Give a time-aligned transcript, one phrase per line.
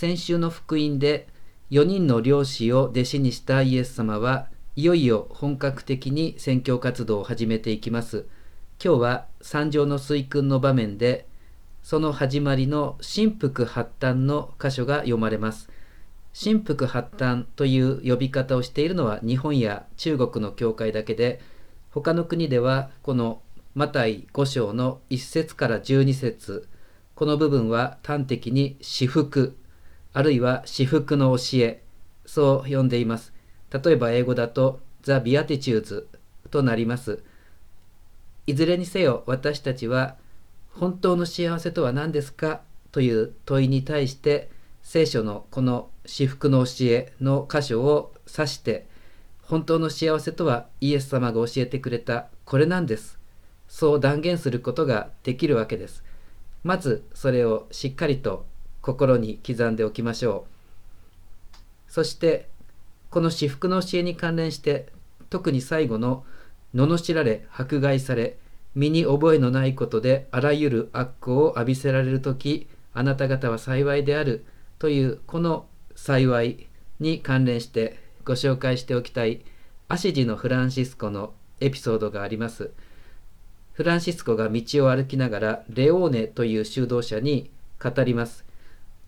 [0.00, 1.28] 先週の福音で
[1.70, 8.24] 4人の漁師を弟子にしたイエス様はいよいよ本格的に宣教活動を始めていきます。
[8.82, 11.26] 今日は三条の水訓の場面で
[11.82, 15.68] その始まりの神福発端の箇所が読まれます。
[16.32, 21.42] 神福発端という呼び方をしているのは日本や中国の教会だけで
[21.90, 23.42] 他の国ではこの
[23.74, 26.66] マタイ5章の1節から12節
[27.14, 29.58] この部分は端的に私服
[30.12, 31.82] あるいは私服の教え
[32.26, 33.32] そう呼んでいます。
[33.70, 36.06] 例えば英語だと The Beatitudes
[36.50, 37.22] となります。
[38.46, 40.16] いずれにせよ私たちは
[40.70, 42.62] 本当の幸せとは何ですか？
[42.92, 44.50] という問いに対して
[44.82, 48.88] 聖書のこの至福の教えの箇所を指して
[49.42, 53.18] 本当の幸せとはイエス様が教えてくれたこれなんです。
[53.68, 56.02] そう断言することができるわけです。
[56.64, 58.46] まずそれをしっかりと
[58.82, 60.46] 心に刻んでおきましょ
[61.88, 62.48] うそして
[63.10, 64.88] この至福の教えに関連して
[65.28, 66.24] 特に最後の
[66.74, 68.36] 「罵られ迫害され
[68.74, 74.44] 身に覚えのないことであらゆる悪行を浴びせられる時あなた方は幸いである」
[74.78, 76.66] というこの幸い
[77.00, 79.40] に関連してご紹介しておきたい
[79.88, 82.70] アシジのフランシスコのエピソードがあります。
[83.72, 87.50] フランシスコが道を歩きながらレオーネという修道者に
[87.82, 88.44] 語ります。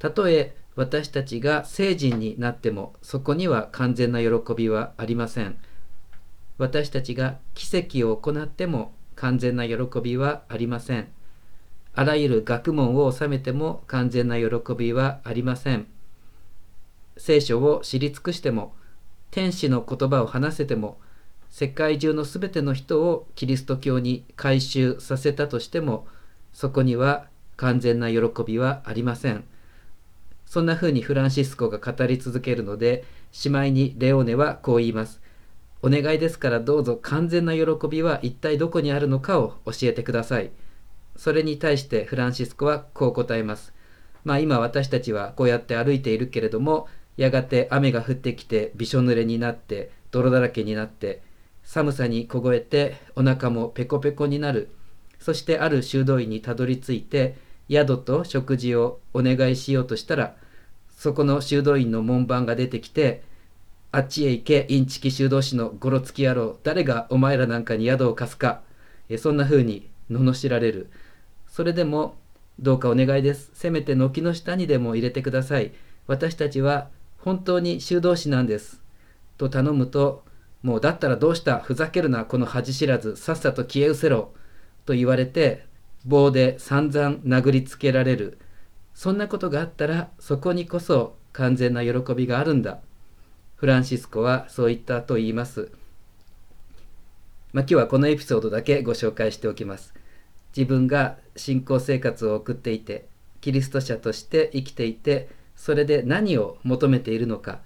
[0.00, 5.56] たとえ私たちが聖人になってもそこには完全な喜びはありません。
[6.58, 11.08] 私たちが奇跡を行っても完全な喜びはありません。
[11.94, 15.86] あらゆる学問を収めても完全な喜びはありません。
[17.16, 18.74] 聖書を知り尽くしても、
[19.30, 20.98] 天使の言葉を話せても、
[21.50, 26.06] 世界中のすべての人をキリスト教に改宗させたとしても、
[26.52, 29.44] そこには完全な喜びはありません。
[30.50, 35.22] そんな風にフランシスコが語り続けるので、しまいにレオネはこう言います。
[35.80, 40.50] お願いですからどうぞ完全な喜びは一体どこにあるのかを教えてください。
[41.14, 43.72] それに対してフランシスコはこう答えます。
[44.24, 51.22] まあ今私たちはこうやって歩いているけれども、やがて雨が降ってきてびしょ濡れになって泥だらけになって
[51.62, 54.70] 寒さに凍えてお腹もペコペコになる。
[55.20, 57.36] そしてある修道院にたどり着いて
[57.70, 60.34] 宿と食事をお願いしようとしたら
[60.88, 63.22] そこの修道院の門番が出てきて
[63.92, 68.62] あっちへ行けインチキ修道士のゴロつき野郎誰がお前らなんかに宿を貸すか
[69.08, 70.90] えそんな風に罵られる
[71.48, 72.16] それでも
[72.60, 73.50] どうかお願いです。
[73.54, 75.72] せめて軒の下にでも入れてください。
[76.06, 78.82] 私たちは本当に修道士なんです。
[79.38, 80.24] と頼むと、
[80.62, 81.58] もうだったらどうした？
[81.58, 84.34] ふざけるな、この恥知らず、さっさと消え失せろ。
[84.84, 85.64] と言われて、
[86.04, 88.38] 棒で散々殴りつけられる。
[88.94, 92.80] そんなことがあったら、そこにこそ完全な喜びがあるんだ。
[93.56, 95.70] フランシスコはそう言ったと言います。
[97.52, 99.94] まあ、今日はこのエピソードだけご紹介しておきます。
[100.56, 103.06] 自分が信仰生活を送っていて
[103.40, 107.60] キリスト者として生きていてそれで何を求めているのか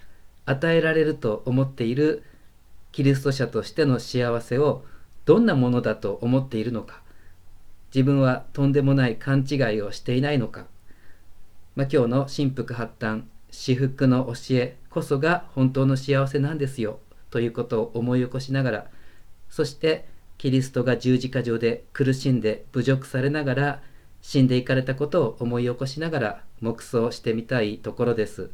[0.46, 2.22] 与えられると思っている
[2.92, 4.84] キリスト者としての幸せを
[5.24, 7.00] どんなものだと思っているのか
[7.94, 10.66] 自分はとんでもない勘違いをしていないのか、
[11.76, 13.22] まあ、今日の神福発端
[13.52, 16.98] 至福の教えこそが本当の幸せなんですよ
[17.30, 18.86] ということを思い起こしながら
[19.48, 20.06] そして
[20.38, 23.82] キリストが十字架上で苦しんで侮辱されながら
[24.22, 28.50] 死んでいかれたことを思い起こしながら黙想してみたいところです。